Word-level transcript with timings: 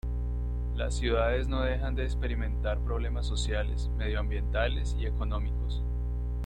Las 0.77 0.95
ciudades 0.95 1.47
no 1.47 1.61
dejan 1.61 1.93
de 1.93 2.05
experimentar 2.05 2.79
problemas 2.79 3.27
sociales, 3.27 3.87
medioambientales 3.99 4.95
y 4.99 5.05
económicos. 5.05 5.83